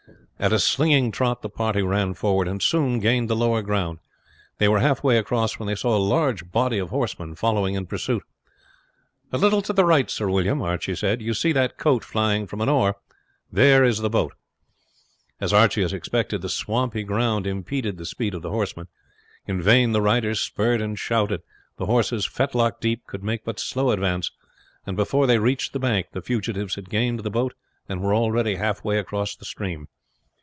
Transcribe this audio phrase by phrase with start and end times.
[0.41, 3.99] At a slinging trot the party ran forward, and soon gained the lower ground.
[4.57, 8.23] They were halfway across when they saw a large body of horsemen following in pursuit.
[9.31, 12.59] "A little to the right, Sir William," Archie said; "you see that coat flying from
[12.59, 12.95] an oar;
[13.51, 14.33] there is the boat."
[15.39, 18.87] As Archie had expected, the swampy ground impeded the speed of the horsemen.
[19.45, 21.43] In vain the riders spurred and shouted,
[21.77, 24.31] the horses, fetlock deep, could make but slow advance,
[24.87, 27.53] and before they reached the bank the fugitives had gained the boat
[27.87, 29.87] and were already halfway across the stream.